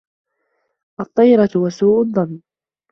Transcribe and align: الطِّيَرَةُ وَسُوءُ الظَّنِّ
الطِّيَرَةُ 0.99 1.49
وَسُوءُ 1.55 2.01
الظَّنِّ 2.01 2.41